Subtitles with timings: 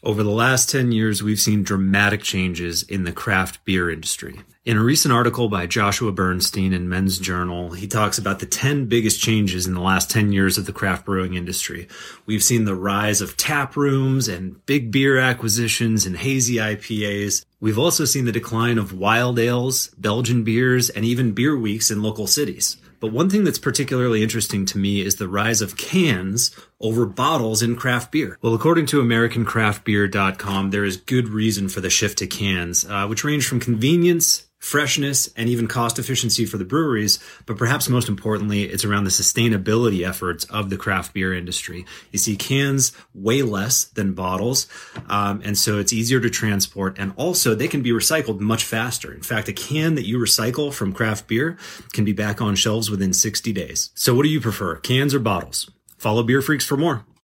[0.00, 4.42] Over the last 10 years, we've seen dramatic changes in the craft beer industry.
[4.68, 8.84] In a recent article by Joshua Bernstein in Men's Journal, he talks about the 10
[8.84, 11.88] biggest changes in the last 10 years of the craft brewing industry.
[12.26, 17.46] We've seen the rise of tap rooms and big beer acquisitions and hazy IPAs.
[17.60, 22.02] We've also seen the decline of wild ales, Belgian beers, and even beer weeks in
[22.02, 22.76] local cities.
[23.00, 27.62] But one thing that's particularly interesting to me is the rise of cans over bottles
[27.62, 28.36] in craft beer.
[28.42, 33.24] Well, according to AmericanCraftBeer.com, there is good reason for the shift to cans, uh, which
[33.24, 37.18] range from convenience freshness, and even cost efficiency for the breweries.
[37.46, 41.86] But perhaps most importantly, it's around the sustainability efforts of the craft beer industry.
[42.12, 44.66] You see cans weigh less than bottles.
[45.08, 46.98] Um, and so it's easier to transport.
[46.98, 49.12] And also they can be recycled much faster.
[49.12, 51.56] In fact, a can that you recycle from craft beer
[51.92, 53.90] can be back on shelves within 60 days.
[53.94, 55.70] So what do you prefer, cans or bottles?
[55.96, 57.04] Follow Beer Freaks for more.